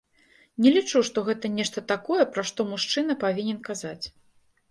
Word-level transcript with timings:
Не 0.65 0.69
лічу, 0.75 1.01
што 1.09 1.23
гэта 1.27 1.51
нешта 1.57 1.83
такое, 1.93 2.23
пра 2.37 2.45
што 2.51 2.67
мужчына 2.71 3.19
павінен 3.27 3.59
казаць. 3.69 4.05